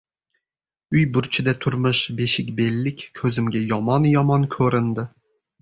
[0.95, 5.07] Uy burchida turmish beshikbellik ko‘zimg‘a yomon-yomon ko‘rindi.